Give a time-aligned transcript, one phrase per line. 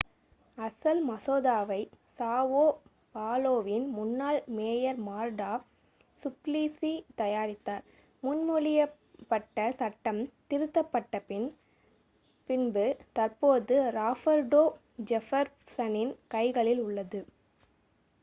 [0.57, 1.79] அசல் மசோதாவை
[2.19, 2.63] சாவோ
[3.15, 5.51] பாலோவின் முன்னாள் மேயர் மார்டா
[6.23, 7.85] சுப்ளிசி தயாரித்தார்
[8.23, 11.21] முன்மொழியப்பட்ட சட்டம் திருத்தப்பட்ட
[12.49, 12.87] பின்பு
[13.13, 14.63] தற்போது ராபர்டோ
[15.05, 17.21] ஜெஃபர்சனின் கைகளில் உள்ளது